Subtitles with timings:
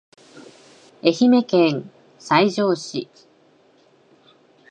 [1.03, 3.07] 愛媛県西条市